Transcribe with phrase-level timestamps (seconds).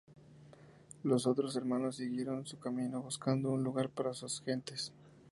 [1.03, 4.91] Los otros hermanos siguieron su camino buscando un lugar para sus gentes.